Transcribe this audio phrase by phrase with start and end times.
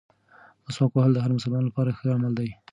[0.65, 2.49] مسواک وهل د هر مسلمان لپاره ښه عمل دی.